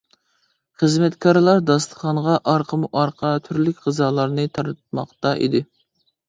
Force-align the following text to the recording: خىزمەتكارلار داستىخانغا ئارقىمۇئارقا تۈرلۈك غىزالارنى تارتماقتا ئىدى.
خىزمەتكارلار 0.83 1.59
داستىخانغا 1.67 2.37
ئارقىمۇئارقا 2.53 3.35
تۈرلۈك 3.49 3.85
غىزالارنى 3.89 4.47
تارتماقتا 4.57 5.37
ئىدى. 5.45 5.65